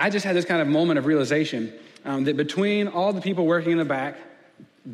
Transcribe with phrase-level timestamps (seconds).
[0.00, 1.72] I just had this kind of moment of realization
[2.06, 4.16] um, that between all the people working in the back,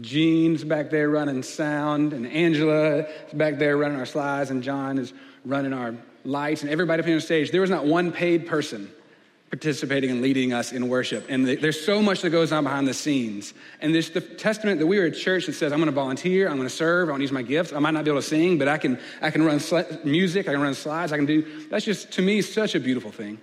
[0.00, 5.12] Gene's back there running sound, and Angela back there running our slides, and John is
[5.44, 8.90] running our lights, and everybody up on stage, there was not one paid person
[9.48, 11.24] participating and leading us in worship.
[11.28, 13.54] And there's so much that goes on behind the scenes.
[13.80, 16.48] And there's the testament that we are a church that says, I'm going to volunteer,
[16.48, 17.72] I'm going to serve, I want to use my gifts.
[17.72, 19.60] I might not be able to sing, but I can, I can run
[20.02, 21.68] music, I can run slides, I can do.
[21.68, 23.38] That's just, to me, such a beautiful thing.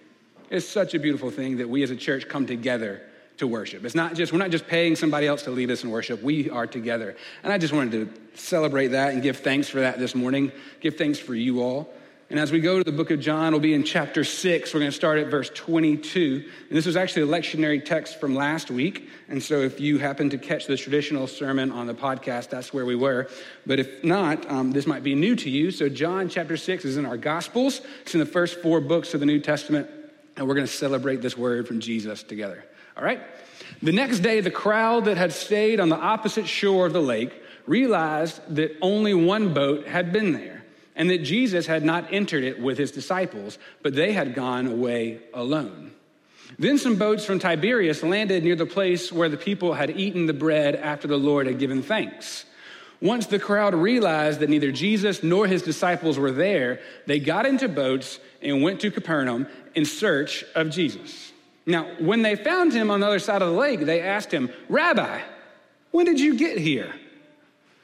[0.54, 3.02] It's such a beautiful thing that we as a church come together
[3.38, 3.84] to worship.
[3.86, 6.22] It's not just, we're not just paying somebody else to lead us in worship.
[6.22, 7.18] We are together.
[7.42, 10.52] And I just wanted to celebrate that and give thanks for that this morning.
[10.80, 11.92] Give thanks for you all.
[12.30, 14.72] And as we go to the book of John, we'll be in chapter 6.
[14.72, 16.44] We're going to start at verse 22.
[16.70, 19.10] And this was actually a lectionary text from last week.
[19.30, 22.86] And so if you happen to catch the traditional sermon on the podcast, that's where
[22.86, 23.28] we were.
[23.66, 25.72] But if not, um, this might be new to you.
[25.72, 29.20] So John chapter 6 is in our Gospels, it's in the first four books of
[29.20, 29.90] the New Testament.
[30.44, 32.66] And we're going to celebrate this word from Jesus together.
[32.98, 33.22] All right?
[33.82, 37.32] The next day, the crowd that had stayed on the opposite shore of the lake
[37.66, 40.66] realized that only one boat had been there
[40.98, 45.22] and that Jesus had not entered it with his disciples, but they had gone away
[45.34, 45.94] alone.
[46.60, 50.34] Then some boats from Tiberias landed near the place where the people had eaten the
[50.34, 52.44] bread after the Lord had given thanks.
[53.02, 57.70] Once the crowd realized that neither Jesus nor his disciples were there, they got into
[57.70, 61.32] boats and went to Capernaum in search of Jesus.
[61.66, 64.50] Now, when they found him on the other side of the lake, they asked him,
[64.70, 65.22] Rabbi,
[65.92, 66.94] when did you get here?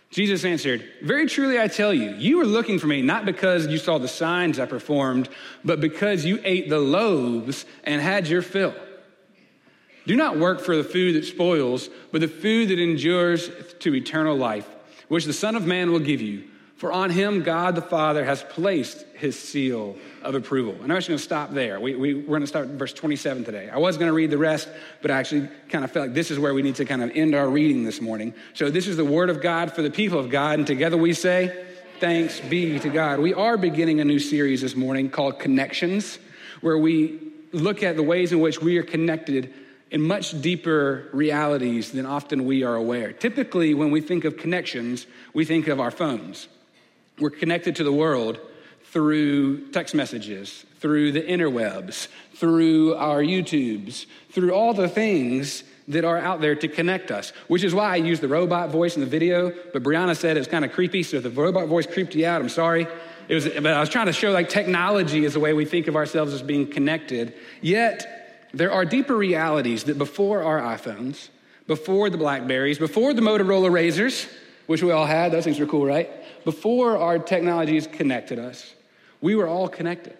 [0.09, 3.77] Jesus answered, Very truly I tell you, you were looking for me not because you
[3.77, 5.29] saw the signs I performed,
[5.63, 8.73] but because you ate the loaves and had your fill.
[10.07, 14.35] Do not work for the food that spoils, but the food that endures to eternal
[14.35, 14.67] life,
[15.07, 16.45] which the Son of Man will give you.
[16.79, 20.75] For on him God the Father has placed his seal of approval.
[20.75, 21.77] And I'm actually going to stop there.
[21.77, 23.69] We, we, we're going to start verse 27 today.
[23.69, 24.69] I was going to read the rest,
[25.01, 27.11] but I actually kind of felt like this is where we need to kind of
[27.13, 28.33] end our reading this morning.
[28.53, 30.57] So this is the word of God for the people of God.
[30.57, 31.65] And together we say,
[31.99, 33.19] Thanks be to God.
[33.19, 36.17] We are beginning a new series this morning called Connections,
[36.61, 37.19] where we
[37.51, 39.53] look at the ways in which we are connected
[39.91, 43.11] in much deeper realities than often we are aware.
[43.11, 46.47] Typically, when we think of connections, we think of our phones.
[47.19, 48.39] We're connected to the world
[48.85, 56.17] through text messages, through the interwebs, through our YouTubes, through all the things that are
[56.17, 59.07] out there to connect us, which is why I use the robot voice in the
[59.07, 59.51] video.
[59.73, 62.41] But Brianna said it's kind of creepy, so if the robot voice creeped you out,
[62.41, 62.87] I'm sorry.
[63.27, 65.87] It was, but I was trying to show like technology is the way we think
[65.87, 67.33] of ourselves as being connected.
[67.61, 71.29] Yet, there are deeper realities that before our iPhones,
[71.67, 74.31] before the Blackberries, before the Motorola Razrs,
[74.69, 76.11] which we all had, those things were cool, right?
[76.45, 78.75] Before our technologies connected us,
[79.19, 80.15] we were all connected.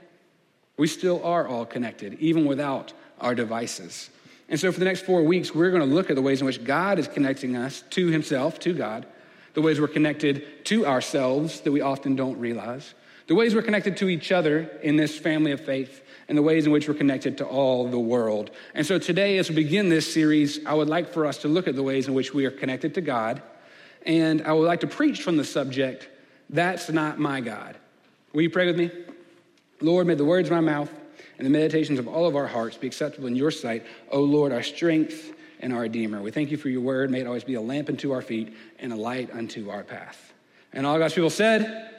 [0.76, 4.10] We still are all connected, even without our devices.
[4.50, 6.48] And so, for the next four weeks, we're going to look at the ways in
[6.48, 9.06] which God is connecting us to Himself, to God,
[9.54, 12.96] the ways we're connected to ourselves that we often don't realize,
[13.28, 16.66] the ways we're connected to each other in this family of faith, and the ways
[16.66, 18.50] in which we're connected to all the world.
[18.74, 21.68] And so, today, as we begin this series, I would like for us to look
[21.68, 23.44] at the ways in which we are connected to God.
[24.06, 26.08] And I would like to preach from the subject,
[26.50, 27.78] That's Not My God.
[28.34, 28.92] Will you pray with me?
[29.82, 30.92] Lord, may the words of my mouth
[31.38, 33.86] and the meditations of all of our hearts be acceptable in your sight.
[34.12, 36.22] O Lord, our strength and our Redeemer.
[36.22, 37.12] We thank you for your word.
[37.12, 40.34] May it always be a lamp unto our feet and a light unto our path.
[40.74, 41.90] And all God's people said,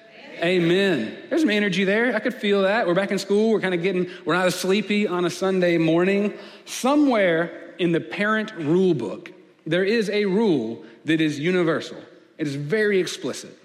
[0.43, 0.62] Amen.
[1.03, 1.19] Amen.
[1.28, 2.15] There's some energy there.
[2.15, 2.87] I could feel that.
[2.87, 3.50] We're back in school.
[3.50, 6.32] We're kind of getting, we're not as sleepy on a Sunday morning.
[6.65, 9.32] Somewhere in the parent rule book,
[9.67, 11.99] there is a rule that is universal.
[12.38, 13.56] It is very explicit.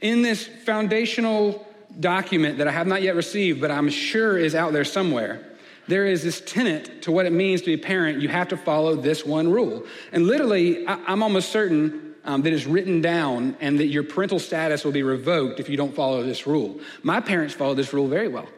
[0.00, 1.66] In this foundational
[2.00, 5.46] document that I have not yet received, but I'm sure is out there somewhere,
[5.88, 8.22] there is this tenet to what it means to be a parent.
[8.22, 9.84] You have to follow this one rule.
[10.12, 14.84] And literally, I'm almost certain um, that it's written down and that your parental status
[14.84, 16.80] will be revoked if you don't follow this rule.
[17.02, 18.48] My parents followed this rule very well.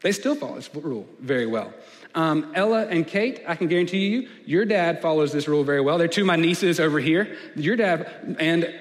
[0.00, 1.72] They still follow this rule very well.
[2.14, 5.96] Um, Ella and Kate, I can guarantee you, your dad follows this rule very well.
[5.98, 7.36] They're two of my nieces over here.
[7.54, 8.72] Your dad and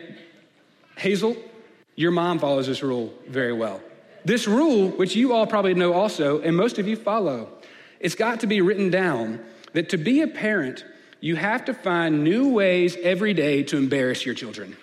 [0.98, 1.38] Hazel,
[1.96, 3.82] your mom follows this rule very well.
[4.26, 7.50] This rule, which you all probably know also, and most of you follow,
[8.00, 9.44] it's got to be written down
[9.74, 10.86] that to be a parent,
[11.20, 14.76] you have to find new ways every day to embarrass your children.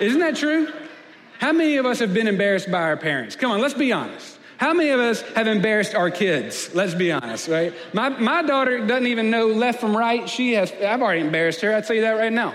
[0.00, 0.72] Isn't that true?
[1.38, 3.36] How many of us have been embarrassed by our parents?
[3.36, 4.38] Come on, let's be honest.
[4.60, 6.74] How many of us have embarrassed our kids?
[6.74, 7.72] Let's be honest, right?
[7.94, 10.28] My, my daughter doesn't even know left from right.
[10.28, 11.74] She has, I've already embarrassed her.
[11.74, 12.54] I'd tell you that right now.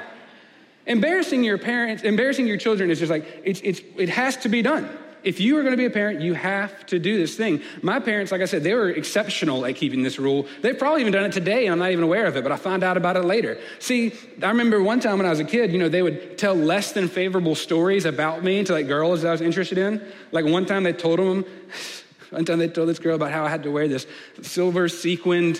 [0.85, 4.61] Embarrassing your parents, embarrassing your children is just like, it's, it's, it has to be
[4.61, 4.87] done.
[5.25, 7.63] If you are going to be a parent, you have to do this thing.
[7.81, 10.45] My parents, like I said, they were exceptional at keeping this rule.
[10.62, 12.57] They've probably even done it today, and I'm not even aware of it, but I
[12.57, 13.57] found out about it later.
[13.80, 14.13] See,
[14.44, 16.92] I remember one time when I was a kid, you know, they would tell less
[16.92, 20.00] than favorable stories about me to like girls that I was interested in.
[20.31, 21.44] Like one time they told them,
[22.30, 24.06] one time they told this girl about how I had to wear this
[24.44, 25.60] silver sequined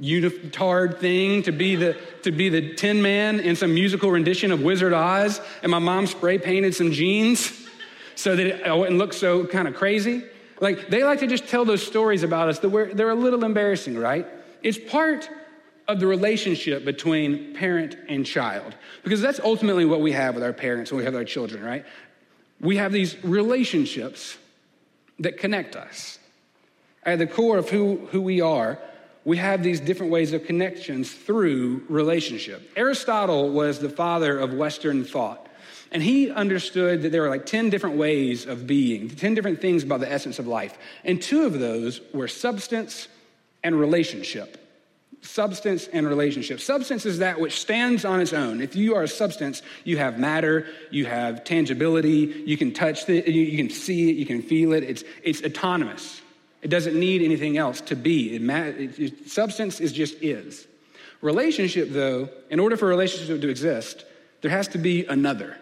[0.00, 4.62] unitard thing to be the to be the tin man in some musical rendition of
[4.62, 7.57] Wizard Oz, and my mom spray painted some jeans
[8.18, 10.24] so that it, wouldn't look so kind of crazy.
[10.60, 13.44] Like they like to just tell those stories about us that we're, they're a little
[13.44, 14.26] embarrassing, right?
[14.60, 15.30] It's part
[15.86, 18.74] of the relationship between parent and child
[19.04, 21.86] because that's ultimately what we have with our parents when we have our children, right?
[22.60, 24.36] We have these relationships
[25.20, 26.18] that connect us.
[27.04, 28.80] At the core of who, who we are,
[29.24, 32.68] we have these different ways of connections through relationship.
[32.74, 35.47] Aristotle was the father of Western thought.
[35.90, 39.82] And he understood that there were like 10 different ways of being, 10 different things
[39.82, 40.76] about the essence of life.
[41.04, 43.08] And two of those were substance
[43.62, 44.64] and relationship.
[45.20, 46.60] Substance and relationship.
[46.60, 48.60] Substance is that which stands on its own.
[48.60, 53.26] If you are a substance, you have matter, you have tangibility, you can touch it,
[53.26, 54.84] you can see it, you can feel it.
[54.84, 56.20] It's, it's autonomous.
[56.62, 58.34] It doesn't need anything else to be.
[58.36, 60.66] It, it, it, substance is just is.
[61.20, 64.04] Relationship, though, in order for a relationship to exist,
[64.40, 65.56] there has to be another.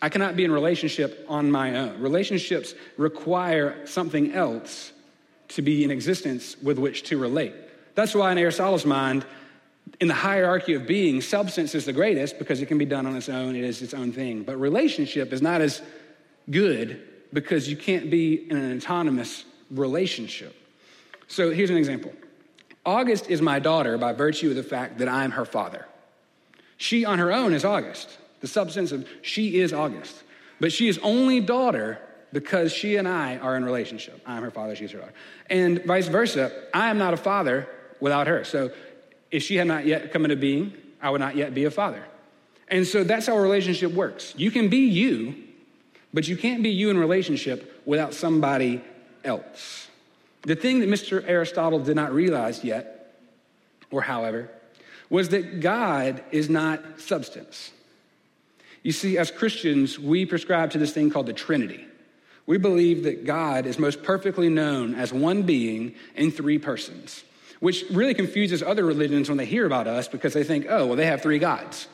[0.00, 2.00] I cannot be in relationship on my own.
[2.00, 4.92] Relationships require something else
[5.48, 7.54] to be in existence with which to relate.
[7.94, 9.24] That's why, in Aristotle's mind,
[10.00, 13.16] in the hierarchy of being, substance is the greatest because it can be done on
[13.16, 14.42] its own, it is its own thing.
[14.42, 15.82] But relationship is not as
[16.50, 17.02] good
[17.32, 20.54] because you can't be in an autonomous relationship.
[21.26, 22.12] So here's an example
[22.86, 25.86] August is my daughter by virtue of the fact that I'm her father.
[26.76, 28.16] She on her own is August.
[28.40, 30.22] The substance of she is August.
[30.60, 32.00] But she is only daughter
[32.32, 34.20] because she and I are in relationship.
[34.26, 35.14] I'm her father, she's her daughter.
[35.48, 37.68] And vice versa, I am not a father
[38.00, 38.44] without her.
[38.44, 38.70] So
[39.30, 42.04] if she had not yet come into being, I would not yet be a father.
[42.68, 44.34] And so that's how a relationship works.
[44.36, 45.34] You can be you,
[46.12, 48.82] but you can't be you in relationship without somebody
[49.24, 49.88] else.
[50.42, 51.24] The thing that Mr.
[51.26, 53.14] Aristotle did not realize yet,
[53.90, 54.50] or however,
[55.10, 57.70] was that God is not substance.
[58.82, 61.84] You see, as Christians, we prescribe to this thing called the Trinity.
[62.46, 67.22] We believe that God is most perfectly known as one being in three persons,
[67.60, 70.96] which really confuses other religions when they hear about us because they think, oh, well,
[70.96, 71.88] they have three gods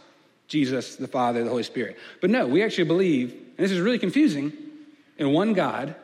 [0.46, 1.96] Jesus, the Father, the Holy Spirit.
[2.20, 4.52] But no, we actually believe, and this is really confusing,
[5.18, 5.94] in one God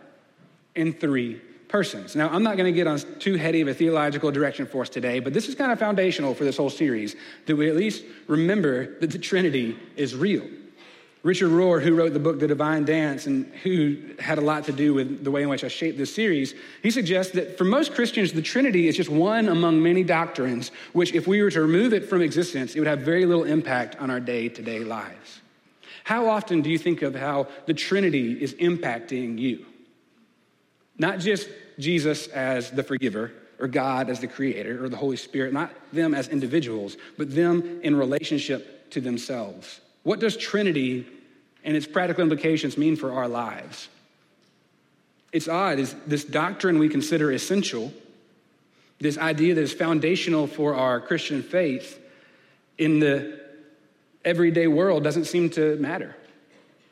[0.75, 2.17] in three persons.
[2.17, 4.89] Now, I'm not going to get on too heady of a theological direction for us
[4.89, 7.15] today, but this is kind of foundational for this whole series
[7.47, 10.49] that we at least remember that the Trinity is real.
[11.23, 14.73] Richard Rohr, who wrote the book The Divine Dance and who had a lot to
[14.73, 17.95] do with the way in which I shaped this series, he suggests that for most
[17.95, 21.93] Christians, the Trinity is just one among many doctrines, which, if we were to remove
[21.93, 25.41] it from existence, it would have very little impact on our day to day lives.
[26.05, 29.67] How often do you think of how the Trinity is impacting you?
[30.99, 35.53] Not just Jesus as the forgiver, or God as the creator, or the Holy Spirit,
[35.53, 39.83] not them as individuals, but them in relationship to themselves.
[40.03, 41.07] What does Trinity
[41.65, 43.89] and its practical implications mean for our lives?
[45.33, 47.93] It's odd, is this doctrine we consider essential,
[48.99, 51.99] this idea that is foundational for our Christian faith
[52.79, 53.41] in the
[54.25, 56.17] everyday world doesn't seem to matter,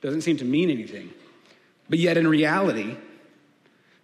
[0.01, 1.11] doesn't seem to mean anything.
[1.89, 2.97] But yet, in reality,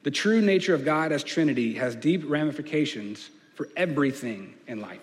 [0.03, 5.01] the true nature of God as Trinity has deep ramifications for everything in life.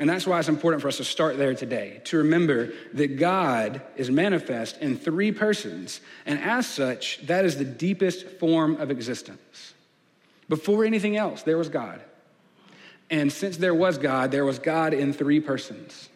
[0.00, 3.82] And that's why it's important for us to start there today, to remember that God
[3.96, 9.74] is manifest in three persons, and as such, that is the deepest form of existence.
[10.48, 12.00] Before anything else, there was God.
[13.10, 16.08] And since there was God, there was God in three persons.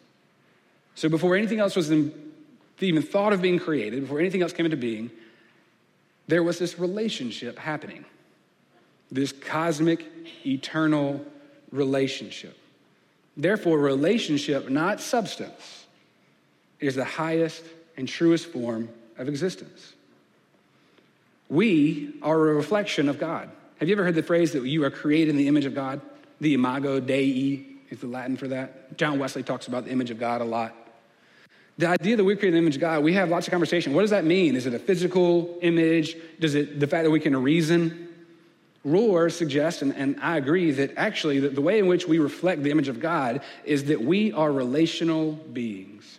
[0.95, 4.79] So before anything else was even thought of being created, before anything else came into
[4.79, 5.11] being,
[6.27, 8.07] there was this relationship happening,
[9.13, 10.07] this cosmic,
[10.47, 11.23] eternal
[11.71, 12.57] relationship.
[13.37, 15.87] Therefore, relationship, not substance,
[16.81, 17.65] is the highest
[17.97, 18.89] and truest form
[19.19, 19.93] of existence.
[21.49, 23.51] We are a reflection of God.
[23.79, 26.01] Have you ever heard the phrase that you are created in the image of God?
[26.41, 28.97] The imago Dei is the Latin for that.
[28.97, 30.75] John Wesley talks about the image of God a lot.
[31.77, 33.95] The idea that we create an image of God, we have lots of conversation.
[33.95, 34.55] What does that mean?
[34.55, 36.17] Is it a physical image?
[36.39, 38.14] Does it the fact that we can reason?
[38.87, 42.71] Rohr suggests, and, and I agree, that actually the way in which we reflect the
[42.71, 46.19] image of God is that we are relational beings.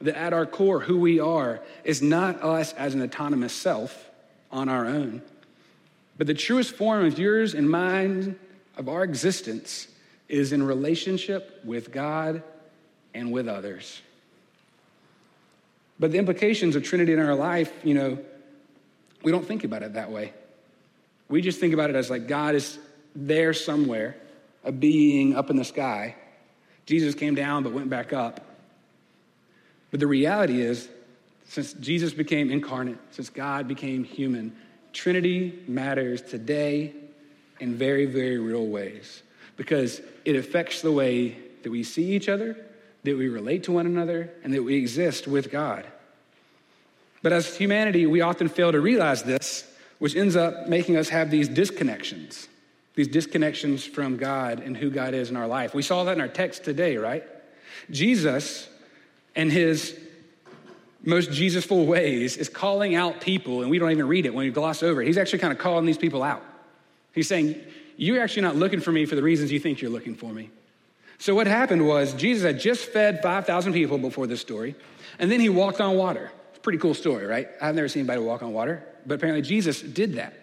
[0.00, 4.10] That at our core, who we are is not us as an autonomous self
[4.50, 5.22] on our own,
[6.16, 8.38] but the truest form of yours and mine,
[8.76, 9.88] of our existence,
[10.28, 12.42] is in relationship with God
[13.14, 14.00] and with others.
[15.98, 18.18] But the implications of Trinity in our life, you know,
[19.22, 20.32] we don't think about it that way.
[21.28, 22.78] We just think about it as like God is
[23.14, 24.16] there somewhere,
[24.64, 26.14] a being up in the sky.
[26.86, 28.40] Jesus came down but went back up.
[29.90, 30.88] But the reality is,
[31.48, 34.56] since Jesus became incarnate, since God became human,
[34.92, 36.94] Trinity matters today
[37.60, 39.22] in very, very real ways
[39.56, 42.56] because it affects the way that we see each other,
[43.04, 45.86] that we relate to one another, and that we exist with God.
[47.22, 49.64] But as humanity, we often fail to realize this,
[49.98, 52.48] which ends up making us have these disconnections,
[52.94, 55.74] these disconnections from God and who God is in our life.
[55.74, 57.24] We saw that in our text today, right?
[57.90, 58.68] Jesus
[59.34, 59.98] and his
[61.04, 64.50] most Jesusful ways is calling out people, and we don't even read it when we
[64.50, 65.06] gloss over it.
[65.06, 66.42] He's actually kind of calling these people out.
[67.12, 67.60] He's saying,
[67.96, 70.50] You're actually not looking for me for the reasons you think you're looking for me.
[71.18, 74.74] So, what happened was Jesus had just fed 5,000 people before this story,
[75.18, 76.30] and then he walked on water.
[76.50, 77.48] It's a pretty cool story, right?
[77.60, 80.34] I've never seen anybody walk on water, but apparently Jesus did that.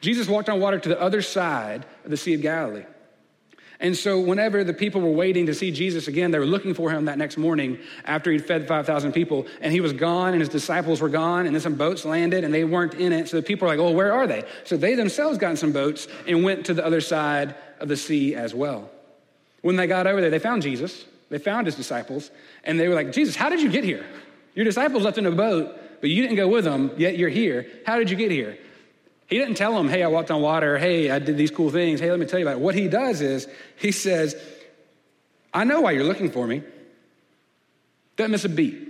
[0.00, 2.84] Jesus walked on water to the other side of the Sea of Galilee.
[3.78, 6.90] And so, whenever the people were waiting to see Jesus again, they were looking for
[6.90, 10.48] him that next morning after he'd fed 5,000 people, and he was gone, and his
[10.48, 13.28] disciples were gone, and then some boats landed, and they weren't in it.
[13.28, 14.44] So the people were like, oh, where are they?
[14.64, 17.98] So they themselves got in some boats and went to the other side of the
[17.98, 18.90] sea as well.
[19.60, 22.30] When they got over there, they found Jesus, they found his disciples,
[22.64, 24.06] and they were like, Jesus, how did you get here?
[24.54, 27.66] Your disciples left in a boat, but you didn't go with them, yet you're here.
[27.86, 28.58] How did you get here?
[29.26, 30.78] He didn't tell them, hey, I walked on water.
[30.78, 32.00] Hey, I did these cool things.
[32.00, 32.60] Hey, let me tell you about it.
[32.60, 34.36] What he does is he says,
[35.52, 36.62] I know why you're looking for me.
[38.16, 38.86] Don't miss a beat.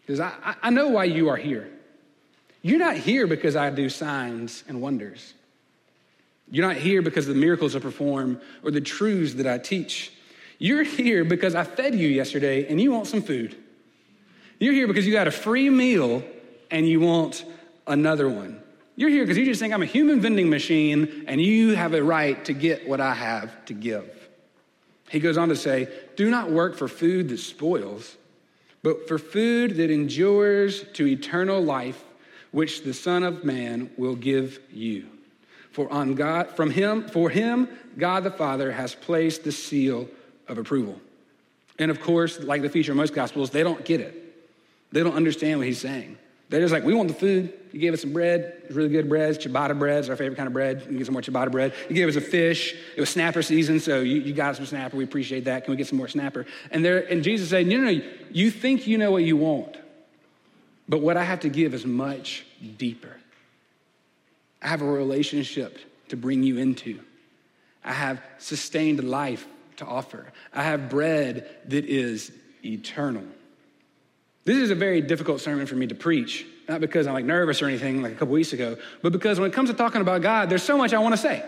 [0.00, 1.70] Because I, I know why you are here.
[2.60, 5.32] You're not here because I do signs and wonders.
[6.50, 10.12] You're not here because of the miracles I perform or the truths that I teach.
[10.58, 13.56] You're here because I fed you yesterday and you want some food.
[14.58, 16.22] You're here because you got a free meal
[16.70, 17.44] and you want
[17.86, 18.62] another one.
[18.96, 22.02] You're here because you just think I'm a human vending machine and you have a
[22.02, 24.28] right to get what I have to give.
[25.10, 28.16] He goes on to say, Do not work for food that spoils,
[28.82, 32.02] but for food that endures to eternal life,
[32.50, 35.06] which the Son of Man will give you.
[35.70, 40.08] For on God, from him, for him, God the Father has placed the seal
[40.48, 41.00] of approval.
[41.78, 44.31] And of course, like the feature of most gospels, they don't get it.
[44.92, 46.18] They don't understand what he's saying.
[46.48, 47.52] They're just like, we want the food.
[47.72, 48.60] You gave us some bread.
[48.64, 49.40] It's really good bread.
[49.40, 50.00] Ciabatta bread.
[50.00, 50.82] It's our favorite kind of bread.
[50.84, 51.72] Can get some more ciabatta bread.
[51.88, 52.74] You gave us a fish.
[52.94, 54.98] It was snapper season, so you, you got some snapper.
[54.98, 55.64] We appreciate that.
[55.64, 56.44] Can we get some more snapper?
[56.70, 58.02] And, there, and Jesus said, no, no, no.
[58.30, 59.78] You think you know what you want,
[60.86, 62.44] but what I have to give is much
[62.76, 63.16] deeper.
[64.60, 67.00] I have a relationship to bring you into.
[67.82, 69.46] I have sustained life
[69.78, 70.26] to offer.
[70.52, 72.30] I have bread that is
[72.62, 73.24] eternal.
[74.44, 77.62] This is a very difficult sermon for me to preach, not because I'm like nervous
[77.62, 80.22] or anything like a couple weeks ago, but because when it comes to talking about
[80.22, 81.44] God, there's so much I want to say.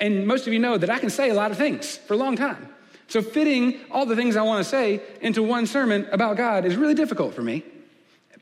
[0.00, 2.16] And most of you know that I can say a lot of things for a
[2.16, 2.68] long time.
[3.08, 6.76] So fitting all the things I want to say into one sermon about God is
[6.76, 7.62] really difficult for me.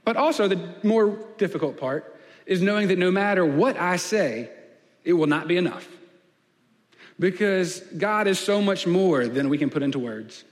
[0.04, 4.50] But also, the more difficult part is knowing that no matter what I say,
[5.04, 5.86] it will not be enough.
[7.18, 10.44] Because God is so much more than we can put into words.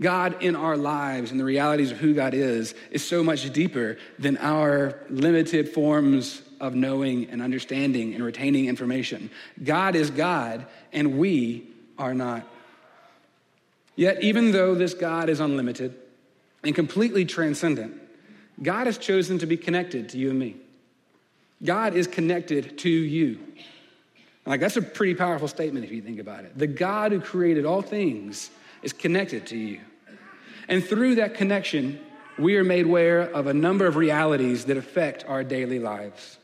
[0.00, 3.98] God in our lives and the realities of who God is is so much deeper
[4.18, 9.30] than our limited forms of knowing and understanding and retaining information.
[9.62, 11.66] God is God, and we
[11.98, 12.46] are not.
[13.96, 15.94] Yet, even though this God is unlimited
[16.62, 18.00] and completely transcendent,
[18.62, 20.56] God has chosen to be connected to you and me.
[21.62, 23.38] God is connected to you.
[24.46, 26.58] Like, that's a pretty powerful statement if you think about it.
[26.58, 28.50] The God who created all things
[28.82, 29.80] is connected to you.
[30.70, 32.00] And through that connection,
[32.38, 36.38] we are made aware of a number of realities that affect our daily lives.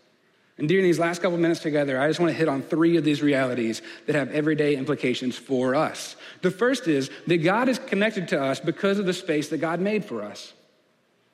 [0.59, 3.05] And during these last couple minutes together, I just want to hit on three of
[3.05, 6.17] these realities that have everyday implications for us.
[6.43, 9.81] The first is that God is connected to us because of the space that God
[9.81, 10.53] made for us.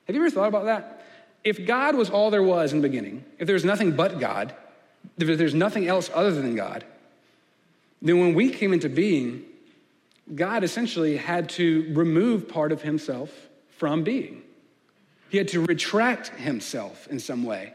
[0.05, 1.03] Have you ever thought about that?
[1.43, 4.53] If God was all there was in the beginning, if there's nothing but God,
[5.17, 6.85] if there's nothing else other than God,
[8.01, 9.45] then when we came into being,
[10.33, 13.31] God essentially had to remove part of himself
[13.77, 14.41] from being.
[15.29, 17.73] He had to retract himself in some way,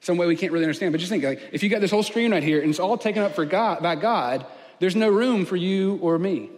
[0.00, 0.92] some way we can't really understand.
[0.92, 2.96] But just think, like, if you got this whole screen right here and it's all
[2.96, 4.46] taken up for God by God,
[4.78, 6.48] there's no room for you or me.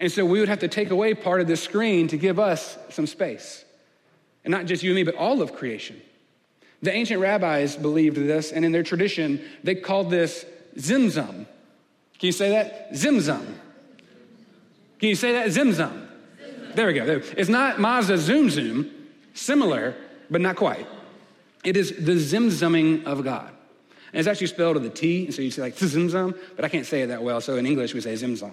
[0.00, 2.76] And so we would have to take away part of this screen to give us
[2.90, 3.64] some space.
[4.44, 6.02] And not just you and me, but all of creation.
[6.82, 10.44] The ancient rabbis believed this, and in their tradition, they called this
[10.76, 11.46] zimzum.
[12.18, 12.92] Can you say that?
[12.92, 13.46] Zimzum.
[15.02, 15.48] Can you say that?
[15.48, 16.06] Zimzum.
[16.76, 17.20] There we go.
[17.36, 18.88] It's not Mazda Zoom Zoom,
[19.34, 19.96] similar,
[20.30, 20.86] but not quite.
[21.64, 23.48] It is the zimzumming of God.
[24.12, 26.68] And it's actually spelled with a T, and so you say like zimzum, but I
[26.68, 28.52] can't say it that well, so in English we say zimzum.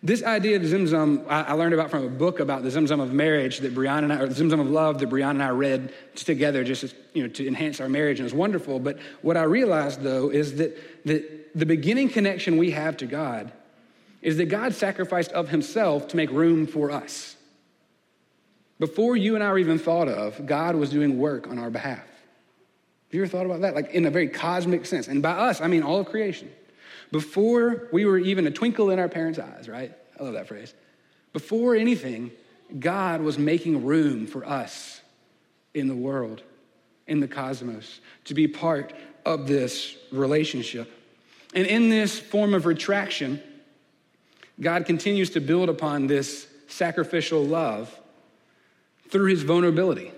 [0.00, 3.12] This idea of zimzum, I, I learned about from a book about the zimzum of
[3.12, 5.92] marriage that Brianna and I, or the zimzum of love that Brianna and I read
[6.14, 8.78] together just as, you know, to enhance our marriage, and it was wonderful.
[8.78, 13.50] But what I realized, though, is that, that the beginning connection we have to God
[14.22, 17.36] is that God sacrificed of himself to make room for us.
[18.78, 21.98] Before you and I were even thought of, God was doing work on our behalf.
[21.98, 23.74] Have you ever thought about that?
[23.74, 25.08] Like in a very cosmic sense.
[25.08, 26.50] And by us, I mean all of creation.
[27.10, 29.92] Before we were even a twinkle in our parents' eyes, right?
[30.18, 30.74] I love that phrase.
[31.32, 32.30] Before anything,
[32.78, 35.00] God was making room for us
[35.74, 36.42] in the world,
[37.06, 38.92] in the cosmos, to be part
[39.24, 40.90] of this relationship.
[41.54, 43.42] And in this form of retraction,
[44.60, 47.96] God continues to build upon this sacrificial love
[49.08, 50.12] through his vulnerability.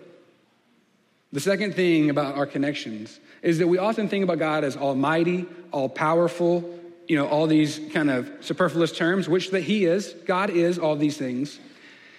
[1.32, 5.46] The second thing about our connections is that we often think about God as almighty,
[5.72, 10.14] all powerful, you know, all these kind of superfluous terms, which that he is.
[10.26, 11.58] God is all these things.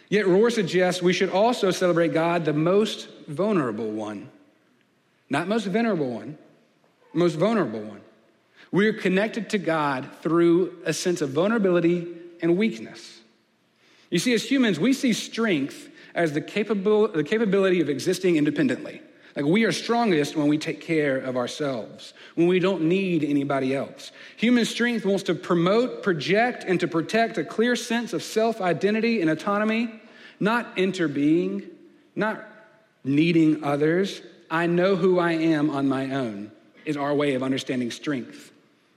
[0.10, 4.30] Yet Rohr suggests we should also celebrate God, the most vulnerable one.
[5.30, 6.38] Not most venerable one,
[7.14, 8.02] most vulnerable one.
[8.72, 12.08] We are connected to God through a sense of vulnerability
[12.42, 13.20] and weakness.
[14.10, 19.02] You see, as humans, we see strength as the, capable, the capability of existing independently.
[19.36, 23.74] Like we are strongest when we take care of ourselves, when we don't need anybody
[23.74, 24.12] else.
[24.36, 29.22] Human strength wants to promote, project, and to protect a clear sense of self identity
[29.22, 30.02] and autonomy,
[30.40, 31.70] not interbeing,
[32.16, 32.46] not
[33.06, 34.22] needing others.
[34.50, 36.52] I know who I am on my own,
[36.84, 38.51] is our way of understanding strength.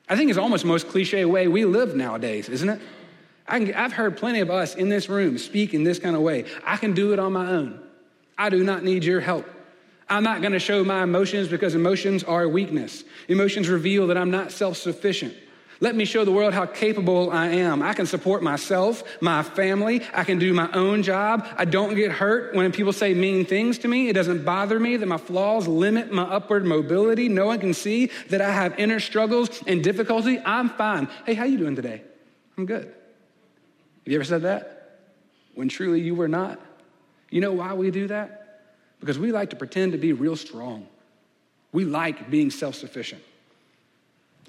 [0.08, 2.80] I think it's almost most cliche way we live nowadays, isn't it?
[3.46, 6.44] I have heard plenty of us in this room speak in this kind of way.
[6.64, 7.80] I can do it on my own.
[8.38, 9.48] I do not need your help.
[10.08, 13.04] I'm not going to show my emotions because emotions are a weakness.
[13.28, 15.34] Emotions reveal that I'm not self sufficient.
[15.80, 17.82] Let me show the world how capable I am.
[17.82, 20.02] I can support myself, my family.
[20.12, 21.46] I can do my own job.
[21.56, 24.08] I don't get hurt when people say mean things to me.
[24.08, 27.28] It doesn't bother me that my flaws limit my upward mobility.
[27.28, 30.38] No one can see that I have inner struggles and difficulty.
[30.44, 31.08] I'm fine.
[31.26, 32.02] Hey, how you doing today?
[32.56, 32.84] I'm good.
[32.84, 35.00] Have you ever said that?
[35.54, 36.60] When truly you were not?
[37.30, 38.62] You know why we do that?
[39.00, 40.86] Because we like to pretend to be real strong.
[41.72, 43.22] We like being self sufficient.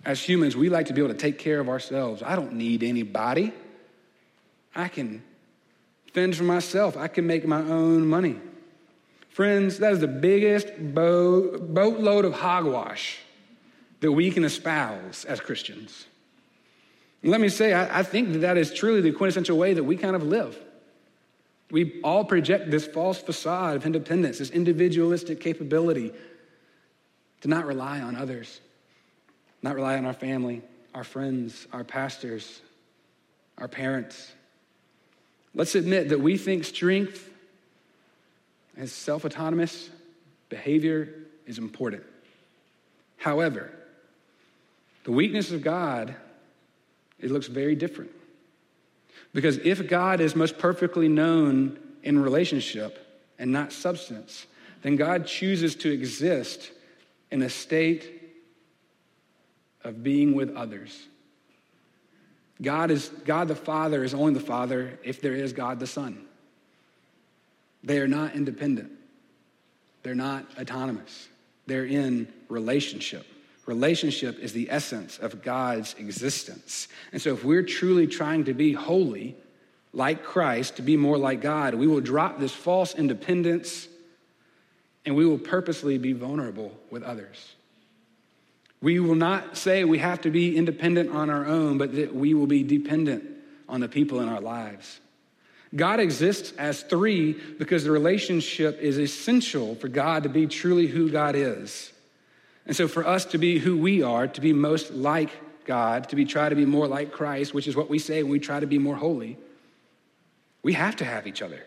[0.05, 2.21] As humans, we like to be able to take care of ourselves.
[2.23, 3.51] I don't need anybody.
[4.75, 5.23] I can
[6.13, 8.39] fend for myself, I can make my own money.
[9.29, 13.19] Friends, that is the biggest boat, boatload of hogwash
[13.99, 16.05] that we can espouse as Christians.
[17.21, 19.97] Let me say, I, I think that that is truly the quintessential way that we
[19.97, 20.57] kind of live.
[21.71, 26.13] We all project this false facade of independence, this individualistic capability
[27.41, 28.61] to not rely on others,
[29.65, 30.61] not rely on our family,
[30.93, 32.61] our friends, our pastors,
[33.57, 34.31] our parents.
[35.55, 37.27] Let's admit that we think strength
[38.77, 39.89] as self autonomous
[40.49, 41.09] behavior
[41.47, 42.03] is important.
[43.17, 43.71] However,
[45.03, 46.15] the weakness of God
[47.19, 48.11] it looks very different.
[49.33, 54.45] Because if God is most perfectly known in relationship and not substance,
[54.83, 56.71] then God chooses to exist
[57.31, 58.14] in a state
[59.85, 61.07] of being with others.
[62.61, 66.25] God is God the Father is only the Father if there is God the Son.
[67.83, 68.91] They are not independent.
[70.03, 71.29] They're not autonomous.
[71.67, 73.25] They're in relationship.
[73.65, 76.87] Relationship is the essence of God's existence.
[77.11, 79.35] And so, if we're truly trying to be holy,
[79.93, 83.87] like Christ, to be more like God, we will drop this false independence
[85.05, 87.54] and we will purposely be vulnerable with others.
[88.85, 92.35] We will not say we have to be independent on our own, but that we
[92.35, 93.23] will be dependent
[93.67, 94.99] on the people in our lives.
[95.75, 101.09] God exists as three because the relationship is essential for God to be truly who
[101.09, 101.93] God is.
[102.67, 105.31] And so, for us to be who we are, to be most like
[105.65, 108.33] God, to be try to be more like Christ, which is what we say when
[108.33, 109.35] we try to be more holy,
[110.61, 111.63] we have to have each other.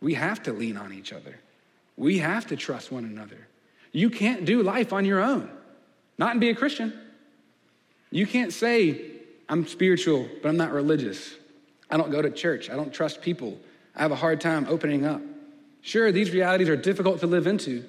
[0.00, 1.40] We have to lean on each other.
[1.96, 3.48] We have to trust one another.
[3.90, 5.50] You can't do life on your own,
[6.18, 6.92] not and be a Christian.
[8.10, 9.00] You can't say,
[9.48, 11.34] I'm spiritual, but I'm not religious.
[11.90, 12.70] I don't go to church.
[12.70, 13.58] I don't trust people.
[13.94, 15.20] I have a hard time opening up.
[15.82, 17.84] Sure, these realities are difficult to live into,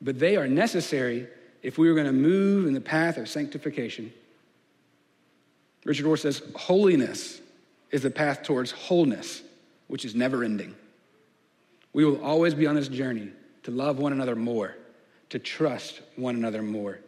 [0.00, 1.26] but they are necessary
[1.62, 4.12] if we are going to move in the path of sanctification.
[5.84, 7.40] Richard Rohr says, Holiness
[7.90, 9.42] is the path towards wholeness,
[9.88, 10.74] which is never ending.
[11.92, 13.30] We will always be on this journey
[13.64, 14.76] to love one another more,
[15.30, 17.00] to trust one another more.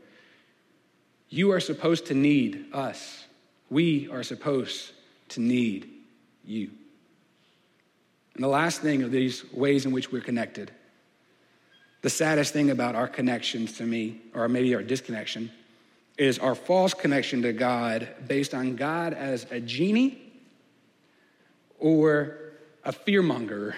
[1.28, 3.24] You are supposed to need us.
[3.70, 4.92] We are supposed
[5.30, 5.90] to need
[6.44, 6.70] you.
[8.34, 10.70] And the last thing of these ways in which we're connected,
[12.02, 15.50] the saddest thing about our connections to me, or maybe our disconnection,
[16.16, 20.22] is our false connection to God based on God as a genie
[21.78, 22.36] or
[22.84, 23.74] a fearmonger.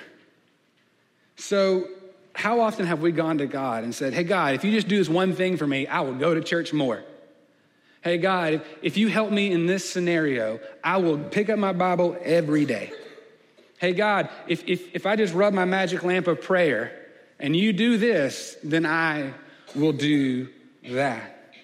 [1.37, 1.89] So,
[2.35, 4.97] how often have we gone to God and said, Hey, God, if you just do
[4.97, 7.03] this one thing for me, I will go to church more?
[8.03, 12.17] Hey, God, if you help me in this scenario, I will pick up my Bible
[12.23, 12.93] every day.
[13.79, 17.07] Hey, God, if, if, if I just rub my magic lamp of prayer
[17.39, 19.35] and you do this, then I
[19.75, 20.49] will do
[20.89, 21.55] that.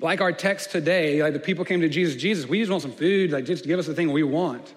[0.00, 2.92] Like our text today, like the people came to Jesus, Jesus, we just want some
[2.92, 4.74] food, like just give us the thing we want.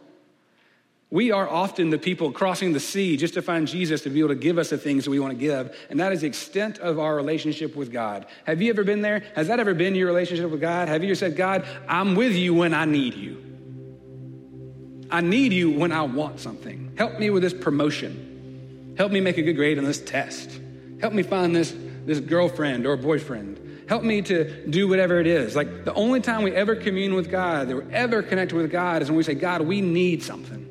[1.10, 4.30] We are often the people crossing the sea just to find Jesus to be able
[4.30, 5.74] to give us the things that we want to give.
[5.90, 8.26] And that is the extent of our relationship with God.
[8.46, 9.24] Have you ever been there?
[9.36, 10.90] Has that ever been your relationship with God?
[10.90, 13.42] Have you ever said, God, I'm with you when I need you?
[15.10, 16.92] I need you when I want something.
[16.98, 18.96] Help me with this promotion.
[18.98, 20.60] Help me make a good grade on this test.
[21.00, 21.74] Help me find this,
[22.06, 23.86] this girlfriend or boyfriend.
[23.88, 25.56] Help me to do whatever it is.
[25.56, 29.02] Like the only time we ever commune with God, that we're ever connected with God,
[29.02, 30.67] is when we say, God, we need something.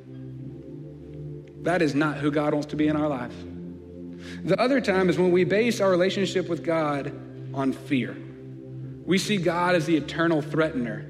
[1.67, 3.35] That is not who God wants to be in our life.
[4.45, 7.13] The other time is when we base our relationship with God
[7.53, 8.17] on fear.
[9.05, 11.05] We see God as the eternal threatener,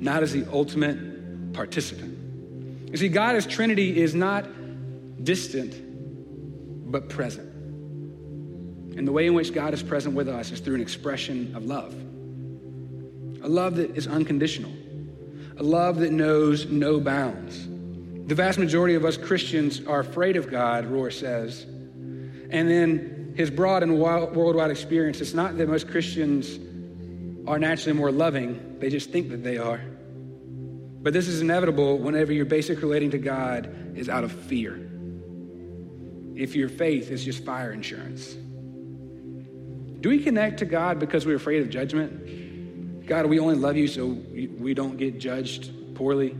[0.00, 2.90] not as the ultimate participant.
[2.90, 4.48] You see, God as Trinity is not
[5.22, 7.46] distant, but present.
[8.98, 11.64] And the way in which God is present with us is through an expression of
[11.66, 11.94] love
[13.42, 14.72] a love that is unconditional,
[15.56, 17.69] a love that knows no bounds
[18.30, 21.64] the vast majority of us Christians are afraid of God, Rohr says.
[21.64, 26.56] And then his broad and worldwide experience, it's not that most Christians
[27.48, 29.80] are naturally more loving, they just think that they are.
[31.02, 34.76] But this is inevitable whenever your basic relating to God is out of fear.
[36.36, 38.34] If your faith is just fire insurance.
[40.02, 43.06] Do we connect to God because we're afraid of judgment?
[43.08, 46.36] God, we only love you so we don't get judged poorly.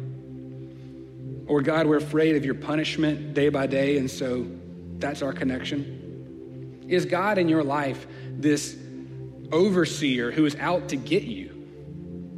[1.50, 4.46] Or, God, we're afraid of your punishment day by day, and so
[4.98, 6.84] that's our connection.
[6.86, 8.76] Is God in your life this
[9.50, 11.48] overseer who is out to get you?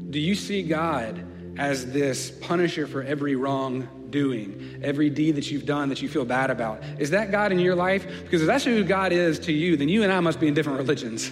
[0.08, 1.26] Do you see God
[1.58, 6.24] as this punisher for every wrong doing, every deed that you've done that you feel
[6.24, 6.82] bad about?
[6.98, 8.06] Is that God in your life?
[8.22, 10.54] Because if that's who God is to you, then you and I must be in
[10.54, 11.28] different religions.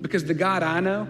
[0.00, 1.06] Because the God I know,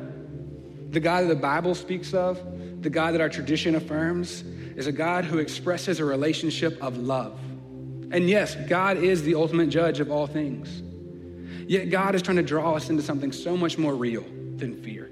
[0.91, 2.41] the God that the Bible speaks of,
[2.83, 4.43] the God that our tradition affirms,
[4.77, 7.39] is a God who expresses a relationship of love.
[8.11, 10.83] And yes, God is the ultimate judge of all things.
[11.69, 14.25] Yet God is trying to draw us into something so much more real
[14.57, 15.11] than fear.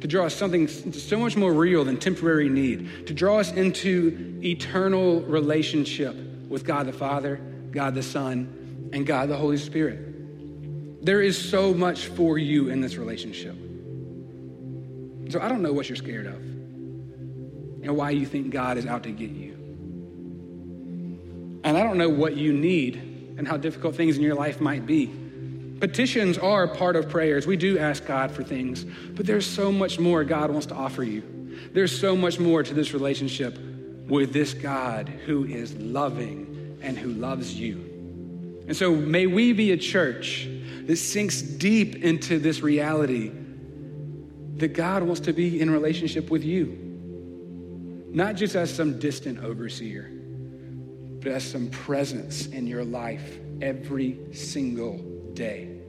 [0.00, 3.06] To draw us something so much more real than temporary need.
[3.06, 6.14] To draw us into eternal relationship
[6.48, 7.36] with God the Father,
[7.70, 11.04] God the Son, and God the Holy Spirit.
[11.04, 13.56] There is so much for you in this relationship.
[15.30, 16.51] So I don't know what you're scared of
[17.82, 19.52] and why you think God is out to get you.
[21.64, 24.86] And I don't know what you need and how difficult things in your life might
[24.86, 25.10] be.
[25.80, 27.46] Petitions are part of prayers.
[27.46, 31.02] We do ask God for things, but there's so much more God wants to offer
[31.02, 31.22] you.
[31.72, 33.58] There's so much more to this relationship
[34.06, 38.62] with this God who is loving and who loves you.
[38.68, 40.48] And so may we be a church
[40.86, 43.32] that sinks deep into this reality
[44.56, 46.81] that God wants to be in relationship with you
[48.12, 50.10] not just as some distant overseer,
[51.20, 54.98] but as some presence in your life every single
[55.32, 55.80] day.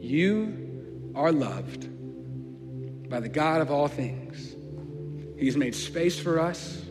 [0.00, 1.88] You are loved
[3.10, 4.54] by the God of all things.
[5.38, 6.82] He's made space for us,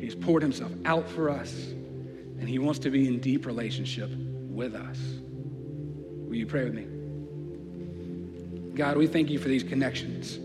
[0.00, 4.74] He's poured Himself out for us, and He wants to be in deep relationship with
[4.74, 4.98] us.
[6.26, 6.86] Will you pray with me?
[8.74, 10.40] God, we thank you for these connections.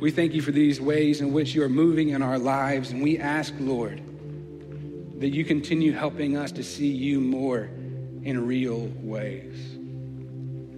[0.00, 3.02] We thank you for these ways in which you are moving in our lives, and
[3.02, 4.02] we ask, Lord,
[5.20, 7.70] that you continue helping us to see you more
[8.22, 9.56] in real ways,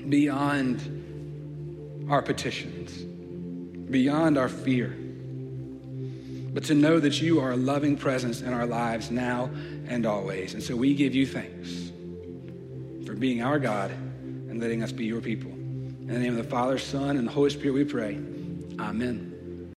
[0.09, 2.93] beyond our petitions,
[3.91, 4.97] beyond our fear,
[6.53, 9.51] but to know that you are a loving presence in our lives now
[9.89, 10.55] and always.
[10.55, 11.91] And so we give you thanks
[13.07, 15.51] for being our God and letting us be your people.
[15.51, 18.19] In the name of the Father, Son, and the Holy Spirit, we pray.
[18.79, 19.26] Amen.